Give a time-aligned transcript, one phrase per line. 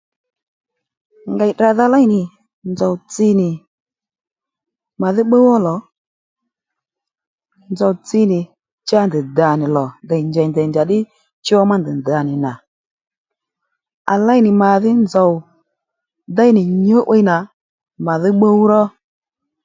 [1.35, 2.21] Ngèy tdràdha léy nì
[2.71, 3.49] nzòw tsi nì
[5.01, 5.75] màdhí pbúw ó lò
[7.71, 8.39] nzòw tsi nì
[8.87, 10.97] cha ndèy dà nì lò ndèy njèy ndèy chaddí
[11.45, 12.51] cho má ndèy dànì nà
[14.13, 15.31] à léy nì madhí nzòw
[16.37, 17.35] déy nì nyǔ'wiy nà
[18.05, 18.81] màdhí pbúw ró